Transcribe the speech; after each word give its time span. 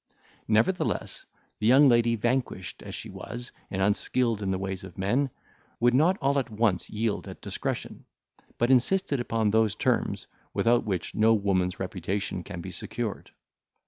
Nevertheless, 0.47 1.27
the 1.59 1.67
young 1.67 1.87
lady, 1.87 2.15
vanquished 2.15 2.81
as 2.81 2.95
she 2.95 3.07
was, 3.07 3.51
and 3.69 3.83
unskilled 3.83 4.41
in 4.41 4.49
the 4.49 4.57
ways 4.57 4.83
of 4.83 4.97
men, 4.97 5.29
would 5.79 5.93
not 5.93 6.17
all 6.19 6.39
at 6.39 6.49
once 6.49 6.89
yield 6.89 7.27
at 7.27 7.39
discretion; 7.39 8.05
but 8.57 8.71
insisted 8.71 9.19
upon 9.19 9.51
those 9.51 9.75
terms, 9.75 10.25
without 10.55 10.85
which 10.85 11.13
no 11.13 11.35
woman's 11.35 11.79
reputation 11.79 12.43
can 12.43 12.61
be 12.61 12.71
secured. 12.71 13.29